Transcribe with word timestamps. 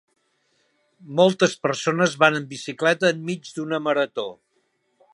Moltes 1.19 1.53
persones 1.67 2.17
van 2.25 2.39
en 2.41 2.49
bicicleta 2.57 3.13
enmig 3.17 3.55
d'una 3.59 3.85
marató. 3.91 4.31